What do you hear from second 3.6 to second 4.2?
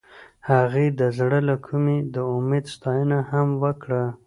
وکړه.